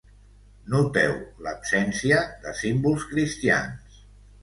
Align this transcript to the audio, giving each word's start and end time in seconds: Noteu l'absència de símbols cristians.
Noteu 0.75 1.13
l'absència 1.49 2.25
de 2.47 2.57
símbols 2.65 3.09
cristians. 3.15 4.05